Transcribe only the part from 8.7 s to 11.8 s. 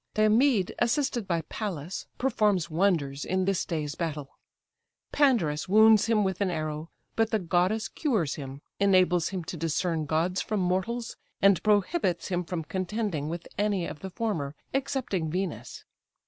enables him to discern gods from mortals, and